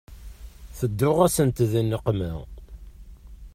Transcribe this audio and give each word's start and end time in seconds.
Tedduɣ-asent 0.77 1.57
di 1.71 1.81
nneqma. 1.85 2.33